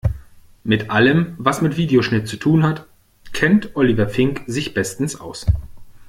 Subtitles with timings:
[0.63, 2.87] Mit allem, was mit Videoschnitt zu tun hat,
[3.33, 5.45] kennt Oliver Fink sich bestens aus.